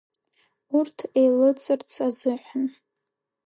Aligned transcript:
Урҭ 0.77 0.97
еилыҵырц 1.21 1.91
азыҳәан… 2.07 2.65